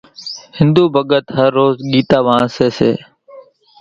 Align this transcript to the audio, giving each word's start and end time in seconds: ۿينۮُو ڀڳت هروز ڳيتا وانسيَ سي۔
ۿينۮُو 0.57 0.83
ڀڳت 0.95 1.25
هروز 1.37 1.75
ڳيتا 1.91 2.17
وانسيَ 2.25 2.67
سي۔ 2.77 2.91